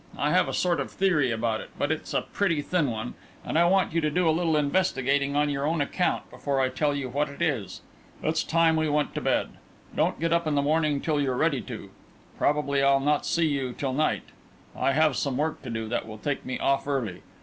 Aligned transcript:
I 0.17 0.31
have 0.31 0.47
a 0.47 0.51
sort 0.53 0.79
of 0.79 0.89
theory 0.89 1.29
about 1.29 1.61
it; 1.61 1.69
but 1.77 1.91
it's 1.91 2.15
a 2.15 2.23
pretty 2.23 2.63
thin 2.63 2.89
one, 2.89 3.13
and 3.45 3.55
I 3.55 3.65
want 3.65 3.93
you 3.93 4.01
to 4.01 4.09
do 4.09 4.27
a 4.27 4.31
little 4.33 4.57
investigating 4.57 5.35
on 5.35 5.47
your 5.51 5.67
own 5.67 5.79
account 5.79 6.27
before 6.31 6.59
I 6.59 6.69
tell 6.69 6.95
you 6.95 7.07
what 7.07 7.29
it 7.29 7.39
is. 7.39 7.81
It's 8.23 8.43
time 8.43 8.77
we 8.77 8.89
went 8.89 9.13
to 9.13 9.21
bed. 9.21 9.49
Don't 9.95 10.19
get 10.19 10.33
up 10.33 10.47
in 10.47 10.55
the 10.55 10.63
morning 10.63 11.01
till 11.01 11.21
you're 11.21 11.37
ready 11.37 11.61
to. 11.61 11.91
Probably 12.35 12.81
I'll 12.81 12.99
not 12.99 13.27
see 13.27 13.45
you 13.45 13.73
till 13.73 13.93
night; 13.93 14.23
I 14.75 14.93
have 14.93 15.15
some 15.15 15.37
work 15.37 15.61
to 15.61 15.69
do 15.69 15.87
that 15.89 16.07
will 16.07 16.17
take 16.17 16.47
me 16.47 16.57
off 16.57 16.87
early. 16.87 17.21